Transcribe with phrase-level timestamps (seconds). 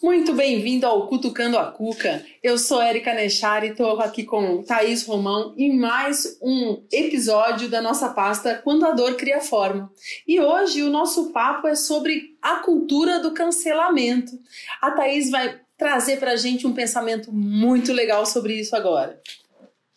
[0.00, 2.24] Muito bem-vindo ao Cutucando a Cuca.
[2.40, 7.82] Eu sou Erika Nechar e estou aqui com Thaís Romão em mais um episódio da
[7.82, 9.92] nossa pasta Quando a Dor Cria Forma.
[10.24, 14.38] E hoje o nosso papo é sobre a cultura do cancelamento.
[14.80, 19.20] A Thaís vai trazer para a gente um pensamento muito legal sobre isso agora.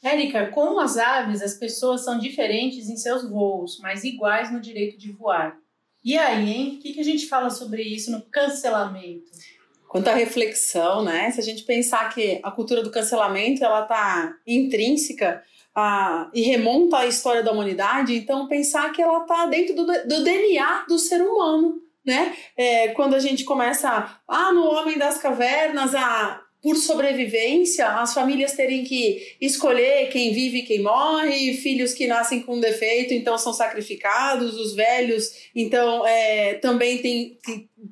[0.01, 4.97] Érica, como as aves, as pessoas são diferentes em seus voos, mas iguais no direito
[4.97, 5.55] de voar.
[6.03, 6.79] E aí, hein?
[6.79, 9.29] O que a gente fala sobre isso no cancelamento?
[9.91, 11.29] Quanta reflexão, né?
[11.31, 15.43] Se a gente pensar que a cultura do cancelamento ela tá intrínseca
[15.75, 20.23] a, e remonta à história da humanidade, então pensar que ela tá dentro do, do
[20.23, 22.33] DNA do ser humano, né?
[22.55, 28.53] É, quando a gente começa, ah, no Homem das Cavernas, a por sobrevivência, as famílias
[28.53, 33.51] terem que escolher quem vive e quem morre, filhos que nascem com defeito, então são
[33.51, 37.39] sacrificados, os velhos, então é, também tem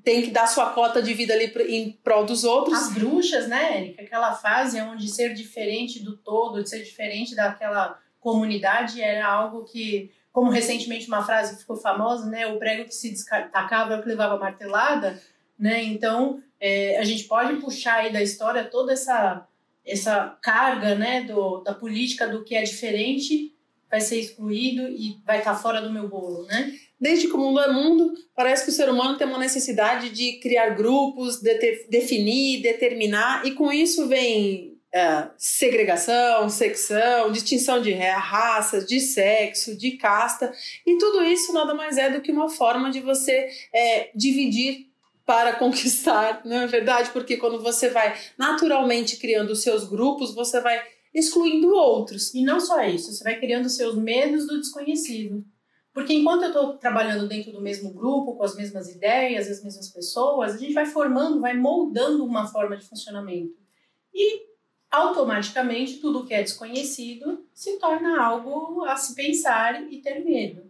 [0.03, 2.77] tem que dar sua cota de vida ali em prol dos outros.
[2.77, 4.03] As bruxas, né, Érica?
[4.03, 10.11] Aquela fase onde ser diferente do todo, de ser diferente daquela comunidade era algo que,
[10.31, 14.09] como recentemente uma frase ficou famosa, né, o prego que se destacava é o que
[14.09, 15.19] levava martelada,
[15.57, 19.47] né, então é, a gente pode puxar aí da história toda essa,
[19.85, 23.53] essa carga né, do, da política do que é diferente
[23.89, 26.73] vai ser excluído e vai estar fora do meu bolo, né?
[26.99, 30.33] Desde que o mundo é mundo, parece que o ser humano tem uma necessidade de
[30.39, 38.85] criar grupos, de definir, determinar, e com isso vem é, segregação, secção, distinção de raças,
[38.85, 40.51] de sexo, de casta,
[40.85, 44.88] e tudo isso nada mais é do que uma forma de você é, dividir
[45.29, 47.11] para conquistar, não é verdade?
[47.11, 50.81] Porque quando você vai naturalmente criando os seus grupos, você vai
[51.13, 52.33] excluindo outros.
[52.33, 55.45] E não só isso, você vai criando seus medos do desconhecido.
[55.93, 59.89] Porque enquanto eu estou trabalhando dentro do mesmo grupo, com as mesmas ideias, as mesmas
[59.89, 63.53] pessoas, a gente vai formando, vai moldando uma forma de funcionamento.
[64.11, 64.47] E
[64.89, 70.68] automaticamente tudo que é desconhecido se torna algo a se pensar e ter medo.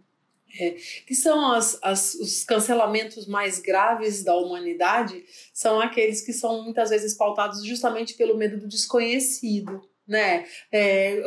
[0.58, 6.64] É, que são as, as, os cancelamentos mais graves da humanidade, são aqueles que são
[6.64, 9.82] muitas vezes pautados justamente pelo medo do desconhecido.
[10.08, 10.44] Né?
[10.72, 11.22] É,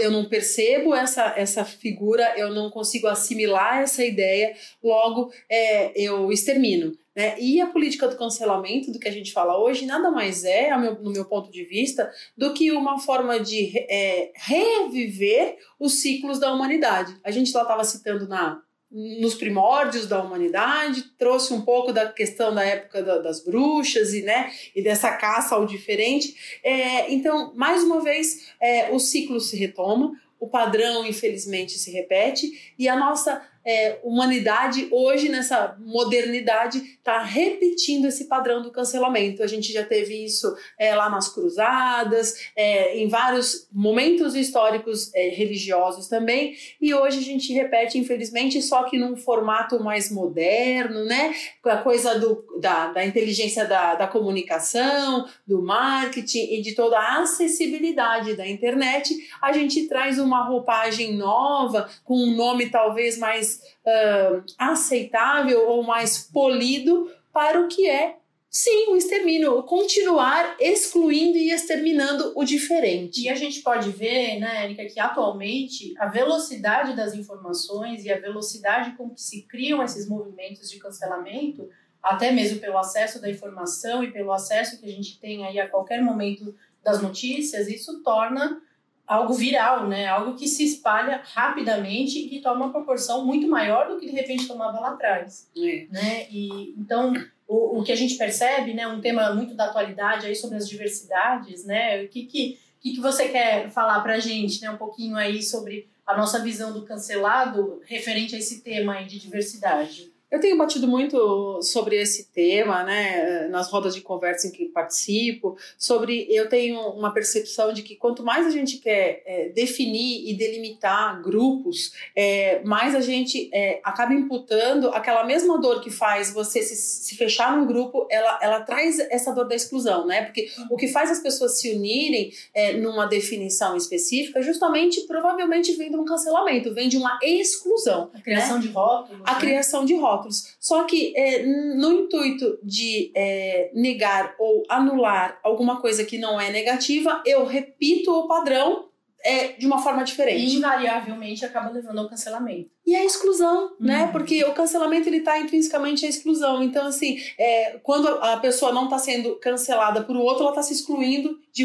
[0.00, 6.32] eu não percebo essa, essa figura, eu não consigo assimilar essa ideia, logo é, eu
[6.32, 6.98] extermino.
[7.14, 7.38] Né?
[7.38, 11.12] E a política do cancelamento, do que a gente fala hoje, nada mais é, no
[11.12, 17.16] meu ponto de vista, do que uma forma de é, reviver os ciclos da humanidade.
[17.22, 18.60] A gente lá estava citando na,
[18.90, 24.22] nos primórdios da humanidade, trouxe um pouco da questão da época da, das bruxas e,
[24.22, 26.60] né, e dessa caça ao diferente.
[26.62, 32.74] É, então, mais uma vez, é, o ciclo se retoma, o padrão, infelizmente, se repete
[32.78, 39.42] e a nossa é, humanidade hoje, nessa modernidade, está repetindo esse padrão do cancelamento.
[39.42, 45.28] A gente já teve isso é, lá nas cruzadas, é, em vários momentos históricos é,
[45.28, 51.34] religiosos também, e hoje a gente repete, infelizmente, só que num formato mais moderno, né?
[51.64, 57.22] A coisa do, da, da inteligência da, da comunicação, do marketing e de toda a
[57.22, 64.42] acessibilidade da internet, a gente traz uma roupagem nova, com um nome talvez mais uh,
[64.58, 68.16] aceitável ou mais polido para o que é,
[68.48, 73.22] sim, o extermínio, continuar excluindo e exterminando o diferente.
[73.22, 78.20] E a gente pode ver, né, Erika, que atualmente a velocidade das informações e a
[78.20, 81.68] velocidade com que se criam esses movimentos de cancelamento,
[82.00, 85.68] até mesmo pelo acesso da informação e pelo acesso que a gente tem aí a
[85.68, 86.54] qualquer momento
[86.84, 88.62] das notícias, isso torna
[89.06, 90.06] algo viral, né?
[90.06, 94.12] Algo que se espalha rapidamente e que toma uma proporção muito maior do que de
[94.12, 95.86] repente tomava lá atrás, é.
[95.90, 96.26] né?
[96.30, 97.12] E então
[97.46, 98.86] o, o que a gente percebe, né?
[98.86, 102.02] Um tema muito da atualidade aí sobre as diversidades, né?
[102.02, 104.70] O que que, que, que você quer falar para a gente, né?
[104.70, 109.18] Um pouquinho aí sobre a nossa visão do cancelado referente a esse tema aí de
[109.18, 110.13] diversidade.
[110.34, 115.56] Eu tenho batido muito sobre esse tema, né, nas rodas de conversa em que participo,
[115.78, 120.36] sobre eu tenho uma percepção de que quanto mais a gente quer é, definir e
[120.36, 126.62] delimitar grupos, é, mais a gente é, acaba imputando aquela mesma dor que faz você
[126.62, 130.22] se, se, fechar num grupo, ela, ela traz essa dor da exclusão, né?
[130.22, 135.92] Porque o que faz as pessoas se unirem é, numa definição específica, justamente, provavelmente vem
[135.92, 138.10] de um cancelamento, vem de uma exclusão.
[138.12, 138.62] A criação né?
[138.62, 139.22] de rótulos.
[139.24, 139.40] A né?
[139.40, 140.23] criação de rótulos
[140.60, 146.50] Só que é, no intuito de é, negar ou anular alguma coisa que não é
[146.50, 148.88] negativa, eu repito o padrão
[149.24, 150.44] é, de uma forma diferente.
[150.44, 152.70] E invariavelmente acaba levando ao cancelamento.
[152.86, 154.00] E a exclusão, né?
[154.00, 154.06] uhum.
[154.06, 154.12] né?
[154.12, 156.62] Porque o cancelamento ele está intrinsecamente à exclusão.
[156.62, 160.62] Então, assim, é, quando a pessoa não está sendo cancelada por o outro, ela está
[160.62, 161.64] se excluindo de,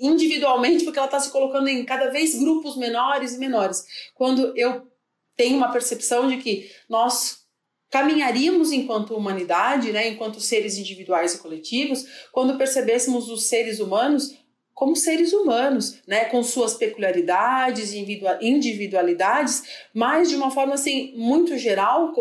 [0.00, 3.86] individualmente, porque ela está se colocando em cada vez grupos menores e menores.
[4.14, 4.86] Quando eu
[5.34, 7.39] tenho uma percepção de que nós
[7.90, 14.38] caminharíamos enquanto humanidade, né, enquanto seres individuais e coletivos, quando percebêssemos os seres humanos
[14.80, 22.14] como seres humanos, né, com suas peculiaridades, individualidades, mas de uma forma assim muito geral,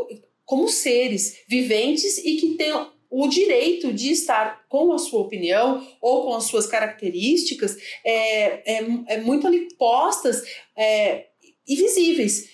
[0.43, 2.73] como seres viventes e que têm
[3.09, 8.85] o direito de estar com a sua opinião ou com as suas características é, é,
[9.07, 10.43] é muito ali postas
[10.75, 11.27] é,
[11.65, 12.49] e visíveis.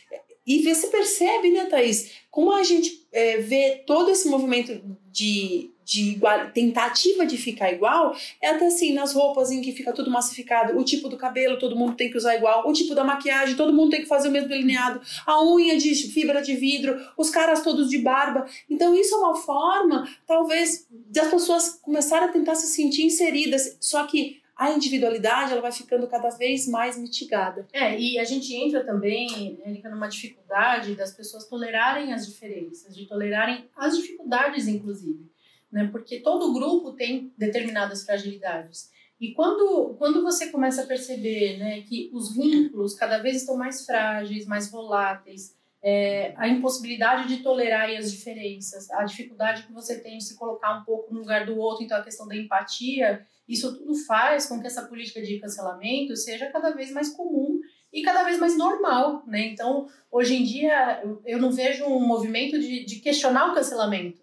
[0.45, 4.81] E você percebe, né, Thaís, como a gente é, vê todo esse movimento
[5.11, 9.93] de de igual, tentativa de ficar igual é até assim, nas roupas em que fica
[9.93, 13.03] tudo massificado, o tipo do cabelo todo mundo tem que usar igual, o tipo da
[13.03, 16.99] maquiagem todo mundo tem que fazer o mesmo delineado, a unha de fibra de vidro,
[17.15, 18.47] os caras todos de barba.
[18.67, 24.05] Então isso é uma forma, talvez, das pessoas começarem a tentar se sentir inseridas, só
[24.07, 27.67] que a individualidade ela vai ficando cada vez mais mitigada.
[27.73, 33.05] É, e a gente entra também, Erika, numa dificuldade das pessoas tolerarem as diferenças, de
[33.05, 35.35] tolerarem as dificuldades, inclusive
[35.75, 35.89] né?
[35.91, 38.89] Porque todo grupo tem determinadas fragilidades.
[39.19, 43.85] E quando, quando você começa a perceber né, que os vínculos cada vez estão mais
[43.85, 45.53] frágeis, mais voláteis,
[45.87, 50.79] é, a impossibilidade de tolerar as diferenças, a dificuldade que você tem de se colocar
[50.79, 54.59] um pouco no lugar do outro, então a questão da empatia, isso tudo faz com
[54.59, 57.59] que essa política de cancelamento seja cada vez mais comum
[57.93, 59.41] e cada vez mais normal, né?
[59.41, 64.19] Então, hoje em dia, eu não vejo um movimento de, de questionar o cancelamento.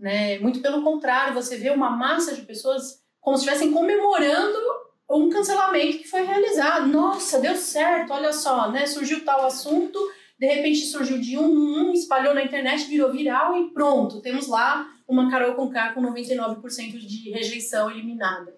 [0.00, 0.38] Né?
[0.38, 4.58] Muito pelo contrário, você vê uma massa de pessoas como se estivessem comemorando
[5.10, 6.88] um cancelamento que foi realizado.
[6.88, 8.86] Nossa, deu certo, olha só, né?
[8.86, 10.00] Surgiu tal assunto,
[10.42, 14.90] de repente surgiu de um, um espalhou na internet, virou viral e pronto, temos lá
[15.06, 18.52] uma Carol com K com 99% de rejeição eliminada.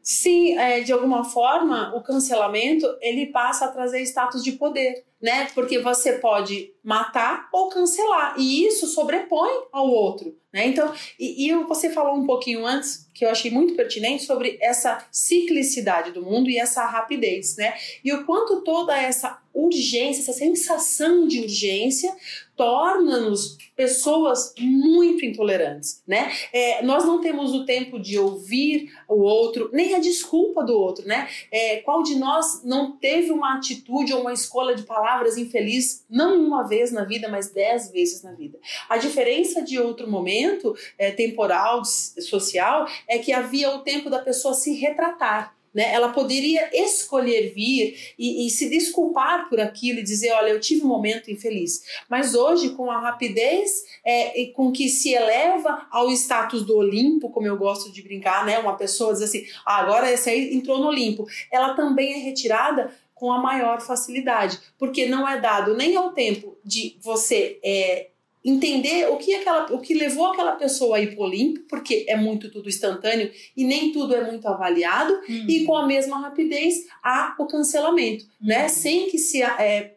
[0.00, 5.48] Sim, é, de alguma forma, o cancelamento ele passa a trazer status de poder, né?
[5.52, 10.38] Porque você pode matar ou cancelar, e isso sobrepõe ao outro.
[10.52, 10.68] Né?
[10.68, 15.04] Então, e, e você falou um pouquinho antes, que eu achei muito pertinente, sobre essa
[15.10, 17.74] ciclicidade do mundo e essa rapidez, né?
[18.04, 22.14] E o quanto toda essa urgência, essa sensação de urgência
[22.54, 26.32] torna-nos pessoas muito intolerantes, né?
[26.52, 31.06] É, nós não temos o tempo de ouvir o outro, nem a desculpa do outro,
[31.06, 31.28] né?
[31.50, 34.84] É, qual de nós não teve uma atitude ou uma escolha de
[35.16, 38.58] palavras infeliz, não uma vez na vida, mas dez vezes na vida?
[38.88, 44.52] A diferença de outro momento é, temporal, social, é que havia o tempo da pessoa
[44.52, 45.92] se retratar, né?
[45.92, 50.82] Ela poderia escolher vir e, e, se desculpar por aquilo e dizer: olha, eu tive
[50.82, 51.82] um momento infeliz.
[52.08, 57.46] Mas hoje, com a rapidez é, com que se eleva ao status do Olimpo, como
[57.46, 58.58] eu gosto de brincar, né?
[58.58, 62.90] uma pessoa diz assim: ah, agora essa aí entrou no Olimpo, ela também é retirada
[63.14, 68.08] com a maior facilidade, porque não é dado nem ao tempo de você é,
[68.46, 72.06] entender o que aquela, o que levou aquela pessoa a ir para o Olimpo, porque
[72.08, 75.46] é muito tudo instantâneo e nem tudo é muito avaliado, uhum.
[75.48, 78.56] e com a mesma rapidez há o cancelamento, né?
[78.56, 78.62] uhum.
[78.62, 78.68] né?
[78.68, 79.96] Sem que se é,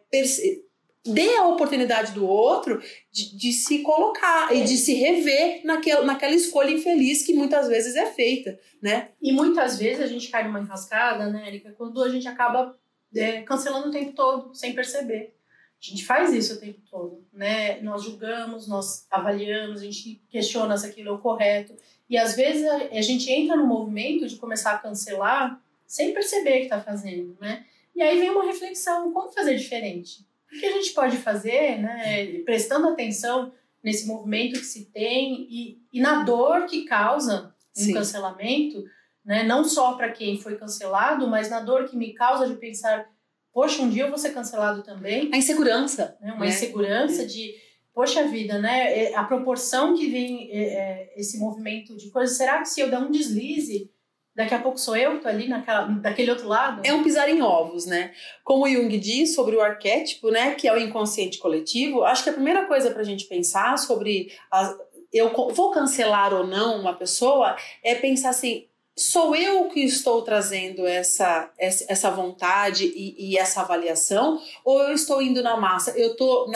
[1.06, 2.82] dê a oportunidade do outro
[3.12, 4.56] de, de se colocar é.
[4.56, 9.10] e de se rever naquela, naquela escolha infeliz que muitas vezes é feita, né?
[9.22, 12.76] E muitas vezes a gente cai numa enrascada, né, Erika, quando a gente acaba
[13.14, 15.34] é, cancelando o tempo todo, sem perceber.
[15.82, 17.80] A gente faz isso o tempo todo, né?
[17.80, 21.74] Nós julgamos, nós avaliamos, a gente questiona se aquilo é o correto.
[22.08, 26.58] E às vezes a, a gente entra no movimento de começar a cancelar sem perceber
[26.58, 27.64] que está fazendo, né?
[27.96, 30.26] E aí vem uma reflexão, como fazer diferente?
[30.52, 32.40] O que a gente pode fazer, né?
[32.44, 33.50] Prestando atenção
[33.82, 37.94] nesse movimento que se tem e, e na dor que causa um Sim.
[37.94, 38.84] cancelamento,
[39.24, 39.44] né?
[39.44, 43.08] Não só para quem foi cancelado, mas na dor que me causa de pensar
[43.52, 45.30] poxa, um dia eu vou ser cancelado também.
[45.32, 46.16] A insegurança.
[46.20, 46.32] Né?
[46.32, 46.48] Uma né?
[46.48, 47.24] insegurança é.
[47.26, 47.54] de,
[47.94, 49.04] poxa vida, né?
[49.04, 52.90] É, a proporção que vem é, é, esse movimento de coisas, será que se eu
[52.90, 53.90] der um deslize,
[54.34, 56.82] daqui a pouco sou eu que tô ali naquela, daquele outro lado?
[56.84, 58.12] É um pisar em ovos, né?
[58.44, 62.34] Como Jung diz sobre o arquétipo, né, que é o inconsciente coletivo, acho que a
[62.34, 64.74] primeira coisa para a gente pensar sobre a,
[65.12, 68.66] eu vou cancelar ou não uma pessoa é pensar assim,
[69.00, 75.22] sou eu que estou trazendo essa, essa vontade e, e, essa avaliação, ou eu estou
[75.22, 75.92] indo na massa?
[75.98, 76.50] Eu estou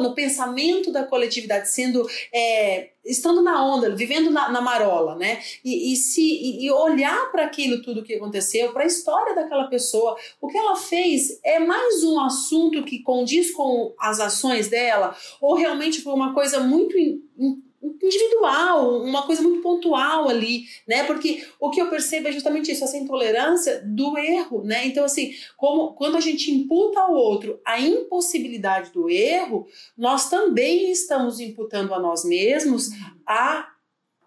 [0.00, 2.08] no pensamento da coletividade, sendo.
[2.34, 5.40] É, estando na onda, vivendo na, na marola, né?
[5.64, 9.68] E, e se e, e olhar para aquilo tudo que aconteceu, para a história daquela
[9.68, 15.16] pessoa, o que ela fez é mais um assunto que condiz com as ações dela,
[15.40, 21.04] ou realmente foi uma coisa muito in, in, individual, uma coisa muito pontual ali, né?
[21.04, 24.86] Porque o que eu percebo é justamente isso, essa intolerância do erro, né?
[24.86, 30.90] Então, assim, como quando a gente imputa ao outro a impossibilidade do erro, nós também
[30.90, 32.90] estamos imputando a nós mesmos
[33.26, 33.68] a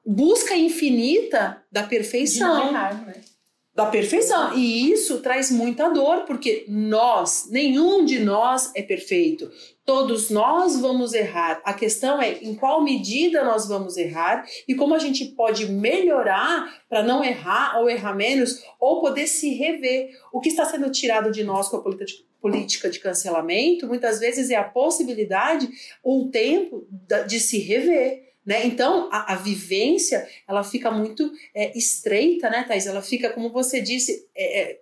[0.06, 2.70] busca infinita da perfeição.
[2.70, 3.22] Errar, né?
[3.76, 4.56] Da perfeição.
[4.56, 9.50] E isso traz muita dor, porque nós, nenhum de nós é perfeito.
[9.84, 11.60] Todos nós vamos errar.
[11.66, 16.84] A questão é em qual medida nós vamos errar e como a gente pode melhorar
[16.88, 20.12] para não errar ou errar menos ou poder se rever.
[20.32, 21.84] O que está sendo tirado de nós com a
[22.40, 25.68] política de cancelamento muitas vezes é a possibilidade
[26.04, 26.88] ou o tempo
[27.28, 28.33] de se rever.
[28.46, 28.66] Né?
[28.66, 32.86] Então, a, a, vivência ela fica muito é, estreita, né, Thais?
[32.86, 34.80] Ela fica, como você disse, é, é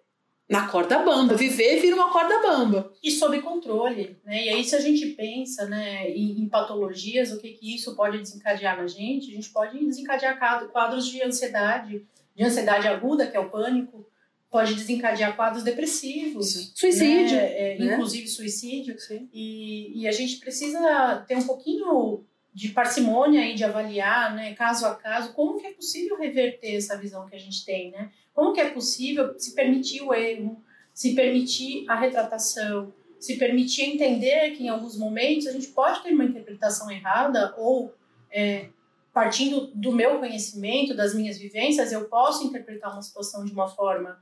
[0.50, 1.36] na corda bamba.
[1.36, 2.92] Viver vira uma corda bamba.
[3.02, 4.44] E sob controle, né?
[4.44, 8.18] E aí se a gente pensa, né, em, em, patologias, o que que isso pode
[8.18, 9.32] desencadear na gente?
[9.32, 10.38] A gente pode desencadear
[10.70, 14.06] quadros de ansiedade, de ansiedade aguda, que é o pânico,
[14.50, 16.74] pode desencadear quadros depressivos.
[16.76, 17.38] Suicídio.
[17.38, 17.76] Né?
[17.76, 17.94] É, né?
[17.94, 18.98] Inclusive suicídio.
[19.32, 24.86] E, e a gente precisa ter um pouquinho de parcimônia aí de avaliar, né, caso
[24.86, 28.12] a caso, como que é possível reverter essa visão que a gente tem, né?
[28.34, 30.62] Como que é possível se permitir o erro,
[30.94, 36.14] se permitir a retratação, se permitir entender que em alguns momentos a gente pode ter
[36.14, 37.94] uma interpretação errada ou
[38.32, 38.70] é,
[39.14, 44.22] partindo do meu conhecimento, das minhas vivências, eu posso interpretar uma situação de uma forma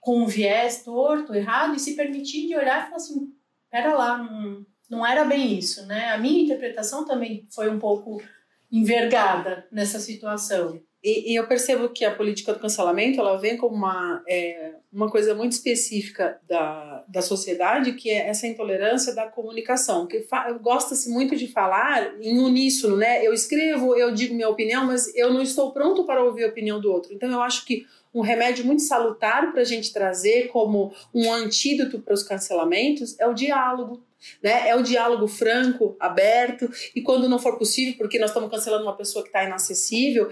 [0.00, 3.32] com um viés torto, errado, e se permitir de olhar e falar assim,
[3.70, 6.10] pera lá, não, não era bem isso, né?
[6.10, 8.20] A minha interpretação também foi um pouco
[8.70, 10.80] envergada nessa situação.
[11.02, 15.08] E, e, eu percebo que a política do cancelamento ela vem como uma, é, uma
[15.08, 20.26] coisa muito específica da, da sociedade, que é essa intolerância da comunicação, que
[20.60, 23.26] gosta-se muito de falar em uníssono, né?
[23.26, 26.78] Eu escrevo, eu digo minha opinião, mas eu não estou pronto para ouvir a opinião
[26.78, 27.14] do outro.
[27.14, 32.00] Então eu acho que um remédio muito salutar para a gente trazer como um antídoto
[32.00, 34.04] para os cancelamentos é o diálogo.
[34.42, 34.68] Né?
[34.68, 38.96] É o diálogo franco, aberto, e quando não for possível, porque nós estamos cancelando uma
[38.96, 40.30] pessoa que está inacessível,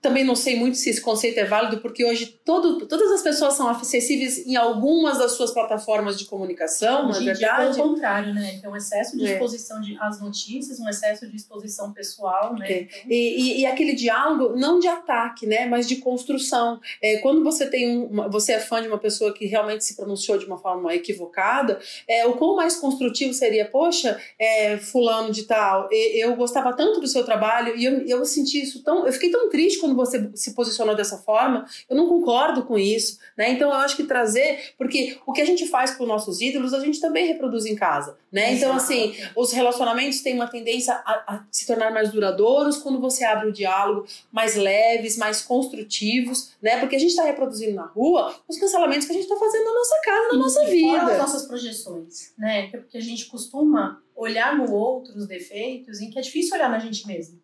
[0.00, 3.54] também não sei muito se esse conceito é válido, porque hoje todo, todas as pessoas
[3.54, 7.38] são acessíveis em algumas das suas plataformas de comunicação, hoje na verdade.
[7.38, 8.54] Dia, pelo contrário, né?
[8.54, 9.32] Então, um excesso de é.
[9.32, 12.70] exposição de, às notícias, um excesso de exposição pessoal, né?
[12.70, 12.80] É.
[12.82, 12.98] Então...
[13.08, 15.66] E, e, e, aquele diálogo, não de ataque, né?
[15.66, 16.80] Mas de construção.
[17.02, 20.38] É, quando você tem um, você é fã de uma pessoa que realmente se pronunciou
[20.38, 25.88] de uma forma equivocada, é, o quão mais construtivo seria, poxa, é, fulano de tal,
[25.90, 29.06] eu gostava tanto do seu trabalho e eu, eu senti isso tão.
[29.06, 33.18] Eu fiquei tão triste quando você se posicionou dessa forma, eu não concordo com isso,
[33.36, 33.50] né?
[33.50, 36.80] Então eu acho que trazer, porque o que a gente faz com nossos ídolos, a
[36.80, 38.54] gente também reproduz em casa, né?
[38.54, 43.24] Então assim, os relacionamentos têm uma tendência a, a, se tornar mais duradouros quando você
[43.24, 46.78] abre o diálogo, mais leves, mais construtivos, né?
[46.80, 49.74] Porque a gente está reproduzindo na rua os cancelamentos que a gente está fazendo na
[49.74, 51.00] nossa casa, na e, nossa vida.
[51.00, 52.68] Fora as nossas projeções, né?
[52.70, 56.80] Porque a gente costuma olhar no outro os defeitos em que é difícil olhar na
[56.80, 57.40] gente mesmo.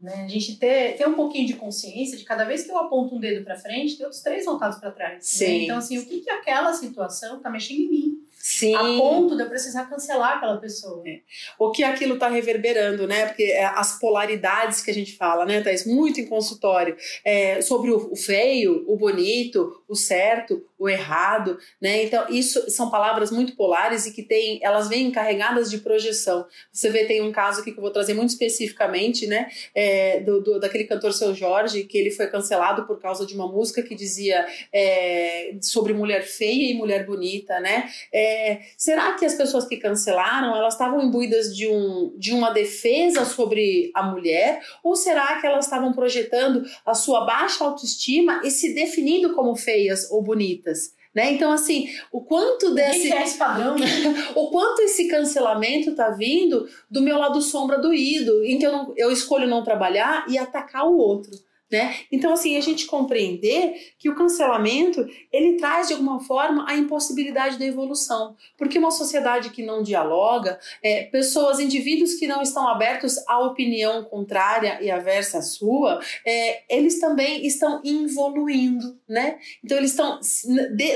[0.00, 0.24] Né?
[0.24, 3.20] A gente ter, ter um pouquinho de consciência de cada vez que eu aponto um
[3.20, 5.16] dedo para frente, tem outros três voltados para trás.
[5.16, 5.64] Né?
[5.64, 8.19] Então, assim, o que, que aquela situação está mexendo em mim?
[8.42, 8.74] Sim.
[8.74, 11.02] A ponto de eu precisar cancelar aquela pessoa.
[11.06, 11.20] É.
[11.58, 13.26] O que aquilo está reverberando, né?
[13.26, 15.86] Porque é as polaridades que a gente fala, né, Thais?
[15.86, 16.96] Muito em consultório.
[17.22, 22.02] É, sobre o, feio, o bonito, o certo, o errado, né?
[22.02, 26.46] Então, isso são palavras muito polares e que tem, elas vêm encarregadas de projeção.
[26.72, 29.50] Você vê, tem um caso aqui que eu vou trazer muito especificamente, né?
[29.74, 33.46] É, do, do, daquele cantor Seu Jorge, que ele foi cancelado por causa de uma
[33.46, 37.90] música que dizia é, sobre mulher feia e mulher bonita, né?
[38.10, 38.29] É,
[38.76, 43.90] será que as pessoas que cancelaram, elas estavam imbuídas de, um, de uma defesa sobre
[43.94, 44.60] a mulher?
[44.82, 50.10] Ou será que elas estavam projetando a sua baixa autoestima e se definindo como feias
[50.10, 50.94] ou bonitas?
[51.14, 51.32] Né?
[51.32, 53.12] Então, assim, o quanto desse.
[53.12, 53.86] É padrão, né?
[54.36, 58.94] o quanto esse cancelamento tá vindo do meu lado sombra doído, em que eu, não,
[58.96, 61.32] eu escolho não trabalhar e atacar o outro.
[61.70, 61.94] Né?
[62.10, 67.58] Então, assim, a gente compreender que o cancelamento ele traz de alguma forma a impossibilidade
[67.58, 73.16] da evolução, porque uma sociedade que não dialoga, é, pessoas, indivíduos que não estão abertos
[73.28, 79.38] à opinião contrária e aversa à sua, é, eles também estão evoluindo, né?
[79.64, 80.18] Então, eles estão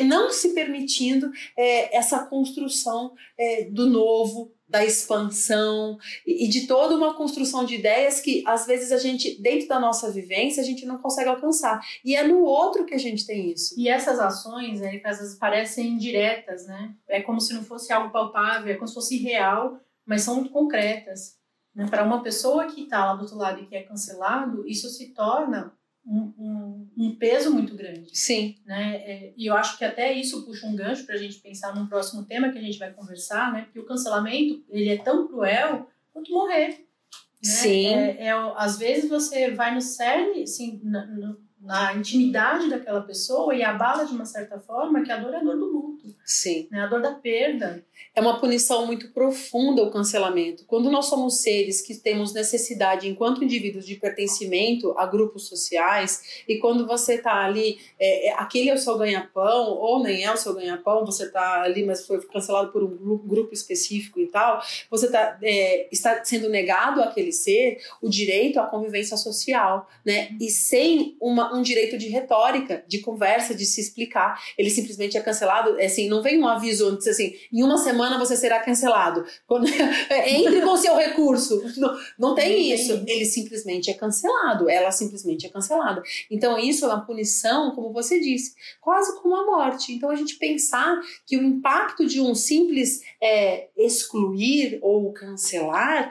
[0.05, 7.15] não se permitindo é, essa construção é, do novo, da expansão e, de toda uma
[7.15, 10.99] construção de ideias que às vezes a gente, dentro da nossa vivência, a gente não
[10.99, 11.81] consegue alcançar.
[12.05, 13.75] E é no outro que a gente tem isso.
[13.79, 16.95] E essas ações, né, às vezes parecem indiretas, né?
[17.09, 20.51] É como se não fosse algo palpável, é como se fosse real, mas são muito
[20.51, 21.37] concretas.
[21.75, 21.87] Né?
[21.89, 25.13] Para uma pessoa que está lá do outro lado e que é cancelado, isso se
[25.13, 25.73] torna
[26.07, 26.64] um, um,
[26.97, 28.09] um, peso muito grande.
[28.13, 28.57] Sim.
[28.65, 28.97] Né?
[28.97, 31.87] É, e eu acho que até isso puxa um gancho para a gente pensar num
[31.87, 33.63] próximo tema que a gente vai conversar, né?
[33.63, 36.69] Porque o cancelamento ele é tão cruel quanto morrer.
[36.69, 37.51] Né?
[37.51, 37.95] Sim.
[37.95, 43.63] É, é, às vezes você vai no cerne, assim, na, na intimidade daquela pessoa e
[43.63, 46.15] abala de uma certa forma que a dor é a dor do luto.
[46.25, 46.69] Sim.
[46.71, 46.81] Né?
[46.81, 47.85] A dor da perda.
[48.15, 50.65] É uma punição muito profunda o cancelamento.
[50.67, 56.59] Quando nós somos seres que temos necessidade, enquanto indivíduos, de pertencimento a grupos sociais, e
[56.59, 60.37] quando você está ali, é, é, aquele é o seu ganha-pão, ou nem é o
[60.37, 65.11] seu ganha-pão, você está ali, mas foi cancelado por um grupo específico e tal, você
[65.11, 70.31] tá, é, está sendo negado àquele ser o direito à convivência social, né?
[70.41, 74.41] E sem uma, um direito de retórica, de conversa, de se explicar.
[74.57, 78.19] Ele simplesmente é cancelado, é assim, não vem um aviso diz assim, em uma semana
[78.19, 79.25] você será cancelado.
[79.47, 79.67] Quando,
[80.27, 81.63] entre com seu recurso.
[81.77, 83.05] Não, não tem isso.
[83.07, 84.69] Ele simplesmente é cancelado.
[84.69, 86.03] Ela simplesmente é cancelada.
[86.31, 89.93] Então, isso é uma punição, como você disse, quase como a morte.
[89.93, 96.11] Então, a gente pensar que o impacto de um simples é, excluir ou cancelar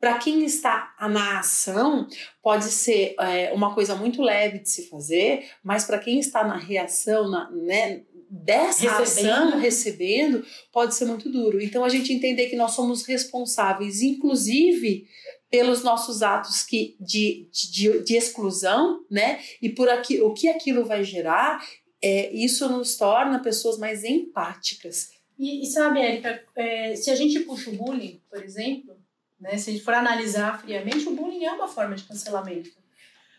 [0.00, 2.08] para quem está na ação,
[2.42, 6.56] pode ser é, uma coisa muito leve de se fazer, mas para quem está na
[6.56, 9.32] reação, na, né, dessa recebendo.
[9.32, 11.60] ação, recebendo, pode ser muito duro.
[11.60, 15.06] Então, a gente entender que nós somos responsáveis, inclusive
[15.50, 19.40] pelos nossos atos que, de, de, de exclusão, né?
[19.60, 21.60] E por aqui, o que aquilo vai gerar,
[22.00, 25.10] é, isso nos torna pessoas mais empáticas.
[25.36, 28.96] E, e sabe, Érica, é, se a gente puxa o bullying, por exemplo,
[29.40, 29.56] né?
[29.56, 32.70] Se a gente for analisar friamente, o bullying é uma forma de cancelamento.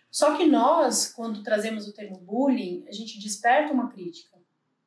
[0.09, 4.37] Só que nós, quando trazemos o termo bullying, a gente desperta uma crítica.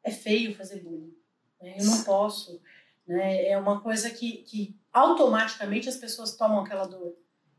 [0.02, 1.14] É feio fazer bullying.
[1.62, 1.77] Né?
[1.79, 2.61] Eu não posso.
[3.07, 3.48] Né?
[3.48, 7.16] É uma coisa que, que automaticamente as pessoas tomam aquela dor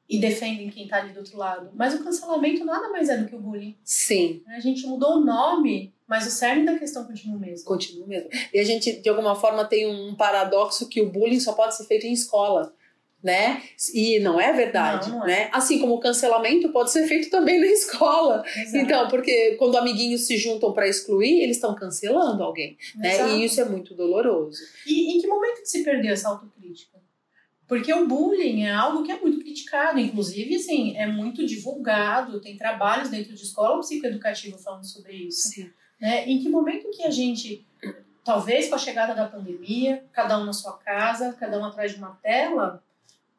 [0.08, 1.72] e defendem quem está ali do outro lado.
[1.74, 3.76] Mas o cancelamento nada mais é do que o bullying.
[3.84, 4.44] Sim.
[4.48, 7.65] A gente mudou o nome, mas o cerne da questão continua o mesmo.
[7.65, 8.30] Continua mesmo.
[8.54, 11.86] E a gente, de alguma forma, tem um paradoxo que o bullying só pode ser
[11.86, 12.72] feito em escola
[13.26, 13.64] né?
[13.92, 15.28] E não é verdade, não, não é.
[15.28, 15.50] né?
[15.52, 18.44] Assim como o cancelamento pode ser feito também na escola.
[18.56, 18.78] Exato.
[18.78, 23.30] Então, porque quando amiguinhos se juntam para excluir, eles estão cancelando alguém, Exato.
[23.32, 23.38] né?
[23.38, 24.62] E isso é muito doloroso.
[24.86, 27.00] E em que momento que se perdeu essa autocrítica?
[27.68, 32.56] Porque o bullying é algo que é muito criticado, inclusive, assim, é muito divulgado, tem
[32.56, 35.50] trabalhos dentro de escola psicoeducativa falando sobre isso.
[35.50, 35.72] Sim.
[36.00, 36.30] Né?
[36.30, 37.66] Em que momento que a gente,
[38.24, 41.98] talvez com a chegada da pandemia, cada um na sua casa, cada um atrás de
[41.98, 42.84] uma tela,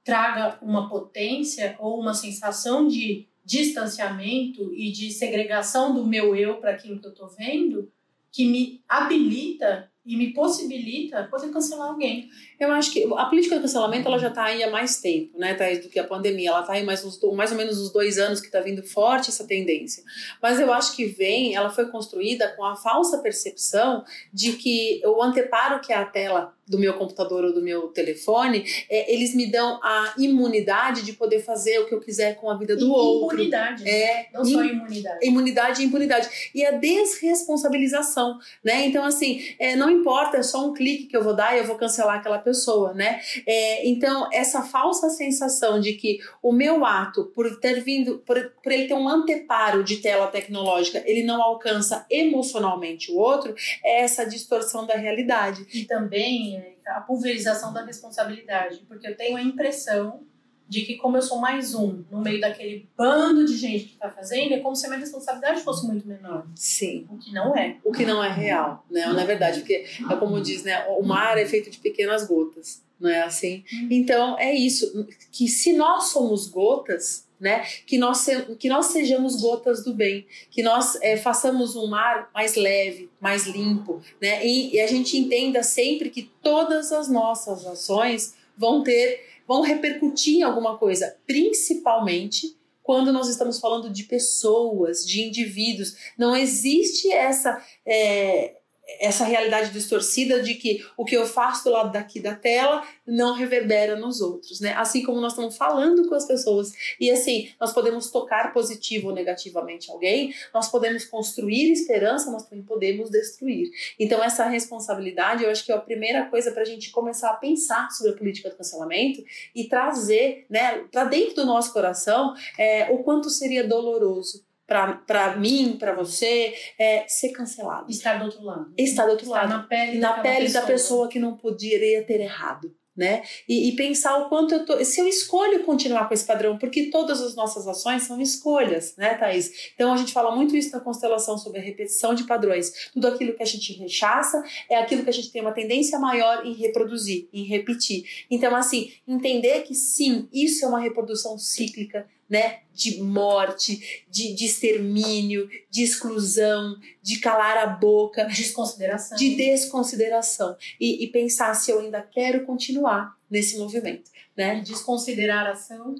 [0.06, 6.70] traga uma potência ou uma sensação de distanciamento e de segregação do meu eu para
[6.70, 7.90] aquilo que eu estou vendo,
[8.30, 12.28] que me habilita e me possibilita poder cancelar alguém.
[12.60, 15.54] Eu acho que a política de cancelamento ela já está aí há mais tempo, né,
[15.54, 16.50] Thaís, do que a pandemia.
[16.50, 19.30] Ela está aí mais, uns, mais ou menos uns dois anos que está vindo forte
[19.30, 20.04] essa tendência.
[20.40, 25.20] Mas eu acho que vem, ela foi construída com a falsa percepção de que o
[25.20, 29.46] anteparo que é a tela do meu computador ou do meu telefone, é, eles me
[29.46, 32.90] dão a imunidade de poder fazer o que eu quiser com a vida do e
[32.90, 33.36] outro.
[33.36, 33.88] Imunidade.
[33.88, 35.26] É, não só imunidade.
[35.26, 36.50] Imunidade e impunidade.
[36.54, 38.86] E a desresponsabilização, né?
[38.86, 41.64] Então, assim, é, não importa, é só um clique que eu vou dar e eu
[41.64, 43.20] vou cancelar aquela pessoa, né?
[43.46, 48.72] É, então, essa falsa sensação de que o meu ato, por ter vindo, por, por
[48.72, 54.24] ele ter um anteparo de tela tecnológica, ele não alcança emocionalmente o outro, é essa
[54.24, 55.66] distorção da realidade.
[55.72, 56.55] E também
[56.86, 60.22] a pulverização da responsabilidade, porque eu tenho a impressão
[60.68, 64.10] de que como eu sou mais um no meio daquele bando de gente que está
[64.10, 66.46] fazendo, é como se a minha responsabilidade fosse muito menor.
[66.54, 67.06] Sim.
[67.08, 67.76] O que não é.
[67.84, 69.06] O que não é real, né?
[69.06, 70.84] Não é verdade, porque é como diz, né?
[70.88, 73.64] O mar é feito de pequenas gotas, não é assim?
[73.72, 73.88] Uhum.
[73.90, 77.64] Então é isso, que se nós somos gotas, né?
[77.86, 78.26] Que nós,
[78.58, 83.46] que nós sejamos gotas do bem, que nós é, façamos um mar mais leve, mais
[83.46, 84.44] limpo, né?
[84.46, 90.38] E, e, a gente entenda sempre que todas as nossas ações vão ter, vão repercutir
[90.38, 95.96] em alguma coisa, principalmente quando nós estamos falando de pessoas, de indivíduos.
[96.16, 97.60] Não existe essa.
[97.84, 98.54] É,
[99.00, 103.34] essa realidade distorcida de que o que eu faço do lado daqui da tela não
[103.34, 104.74] reverbera nos outros, né?
[104.74, 109.14] Assim como nós estamos falando com as pessoas e assim, nós podemos tocar positivo ou
[109.14, 113.70] negativamente alguém, nós podemos construir esperança, nós também podemos destruir.
[113.98, 117.34] Então essa responsabilidade, eu acho que é a primeira coisa para a gente começar a
[117.34, 119.22] pensar sobre a política do cancelamento
[119.54, 125.76] e trazer, né, para dentro do nosso coração é, o quanto seria doloroso para mim,
[125.78, 127.90] para você, é ser cancelado.
[127.90, 128.72] Estar do outro lado.
[128.76, 129.48] Estar do outro Estar lado.
[129.48, 130.60] na pele, na pele pessoa.
[130.60, 132.74] da pessoa que não poderia ter errado.
[132.96, 133.22] Né?
[133.46, 134.82] E, e, pensar o quanto eu tô.
[134.82, 139.12] Se eu escolho continuar com esse padrão, porque todas as nossas ações são escolhas, né,
[139.16, 139.52] Thaís?
[139.74, 142.88] Então a gente fala muito isso na constelação sobre a repetição de padrões.
[142.94, 146.46] Tudo aquilo que a gente rechaça é aquilo que a gente tem uma tendência maior
[146.46, 148.02] em reproduzir, em repetir.
[148.30, 154.44] Então, assim, entender que sim, isso é uma reprodução cíclica né, de morte, de, de
[154.44, 161.80] extermínio, de exclusão, de calar a boca, desconsideração, de desconsideração e, e pensar se eu
[161.80, 164.60] ainda quero continuar nesse movimento, né?
[164.60, 165.94] Desconsiderar a ação,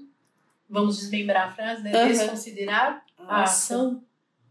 [0.69, 2.03] vamos desmembrar a frase, né?
[2.03, 2.09] Uhum.
[2.09, 4.03] Desconsiderar a ação,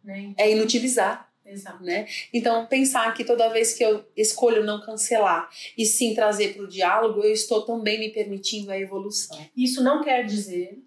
[0.03, 0.33] né?
[0.37, 1.29] É inutilizar.
[1.45, 1.83] Exato.
[1.83, 2.07] Né?
[2.33, 6.67] Então, pensar que toda vez que eu escolho não cancelar e sim trazer para o
[6.67, 9.37] diálogo, eu estou também me permitindo a evolução.
[9.55, 10.81] Isso não quer dizer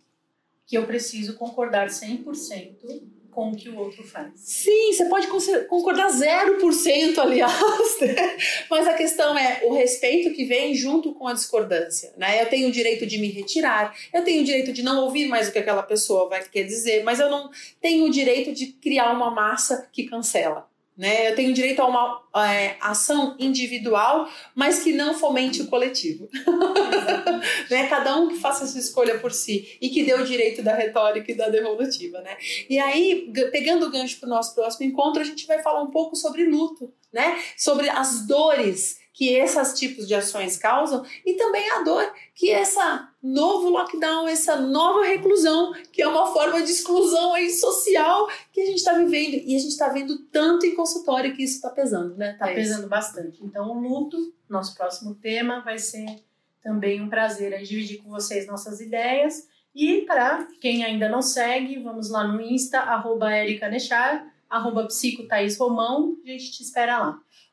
[0.69, 3.01] que eu preciso concordar 100%
[3.31, 4.33] com o que o outro faz.
[4.37, 5.27] Sim, você pode
[5.69, 8.37] concordar 0%, aliás, né?
[8.69, 12.13] mas a questão é o respeito que vem junto com a discordância.
[12.19, 12.43] Né?
[12.43, 15.49] Eu tenho o direito de me retirar, eu tenho o direito de não ouvir mais
[15.49, 17.51] o que aquela pessoa vai querer dizer, mas eu não
[17.81, 20.69] tenho o direito de criar uma massa que cancela.
[20.99, 21.31] Né?
[21.31, 26.29] Eu tenho direito a uma é, ação individual, mas que não fomente o coletivo.
[27.71, 27.87] né?
[27.87, 30.75] Cada um que faça a sua escolha por si e que dê o direito da
[30.75, 32.21] retórica e da devolutiva.
[32.21, 32.37] Né?
[32.69, 35.91] E aí, pegando o gancho para o nosso próximo encontro, a gente vai falar um
[35.93, 37.41] pouco sobre luto, né?
[37.57, 43.13] sobre as dores que esses tipos de ações causam e também a dor que essa
[43.21, 48.67] novo lockdown, essa nova reclusão, que é uma forma de exclusão aí social que a
[48.67, 52.15] gente está vivendo e a gente está vendo tanto em consultório que isso está pesando,
[52.15, 52.35] né?
[52.35, 53.45] Está pesando bastante.
[53.45, 56.23] Então, o luto, nosso próximo tema, vai ser
[56.63, 59.49] também um prazer aí dividir com vocês nossas ideias.
[59.75, 65.27] E para quem ainda não segue, vamos lá no Insta, arroba Erika Nechar, arroba Psico
[65.27, 67.21] Thaís Romão, a gente te espera lá.